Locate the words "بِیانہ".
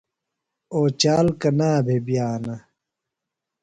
2.05-2.55